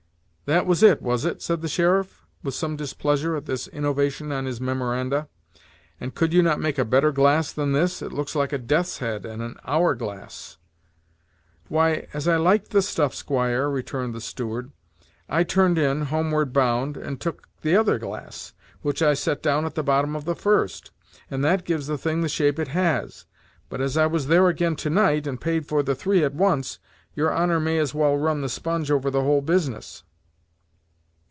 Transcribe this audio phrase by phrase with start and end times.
[0.47, 4.43] "That was it, was it?" said the sheriff, with some displeasure at this innovation on
[4.43, 5.29] his memoranda;
[5.97, 8.01] "and could you not make a better glass than this?
[8.01, 10.57] it looks like a death's head and an hour glass."
[11.69, 14.73] "Why, as I liked the stuff, squire," returned the steward,
[15.29, 19.83] "I turned in, homeward bound, and took t'other glass, which I set down at the
[19.83, 20.91] bottom of the first,
[21.29, 23.25] and that gives the thing the shape it has.
[23.69, 26.77] But as I was there again to night, and paid for the three at once,
[27.15, 30.03] your honor may as well run the sponge over the whole business."